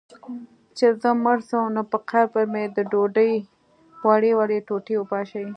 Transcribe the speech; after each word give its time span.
چي 0.77 0.85
زه 1.01 1.09
مړ 1.23 1.37
سم، 1.49 1.63
نو 1.75 1.81
پر 1.91 1.99
قبر 2.09 2.43
مي 2.53 2.63
د 2.75 2.77
ډوډۍ 2.91 3.33
وړې 4.07 4.31
وړې 4.39 4.59
ټوټې 4.67 4.95
وپاشی 4.97 5.45